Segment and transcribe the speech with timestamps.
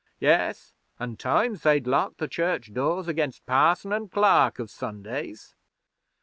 [0.19, 5.53] Yes, an' times they'd lock the church doors against parson an' clerk of Sundays.'